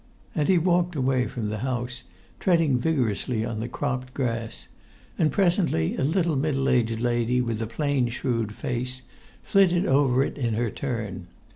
[0.33, 2.01] And he walked away from the house,
[2.39, 4.67] treading vigorously on the cropped grass;
[5.15, 9.03] and presently a little middle aged lady, with a plain, shrewd face,
[9.43, 11.27] flitted over it in her turn.